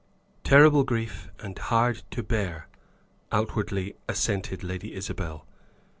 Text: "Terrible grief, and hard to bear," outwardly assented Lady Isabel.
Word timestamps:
"Terrible 0.43 0.83
grief, 0.83 1.29
and 1.41 1.55
hard 1.59 2.01
to 2.09 2.23
bear," 2.23 2.67
outwardly 3.31 3.93
assented 4.09 4.63
Lady 4.63 4.95
Isabel. 4.95 5.45